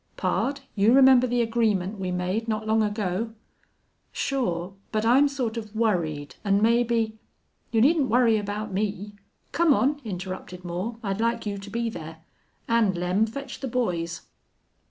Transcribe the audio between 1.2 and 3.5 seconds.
the agreement we made not long ago?"